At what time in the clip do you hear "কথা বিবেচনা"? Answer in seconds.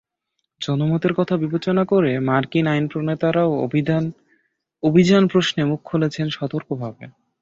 1.13-1.83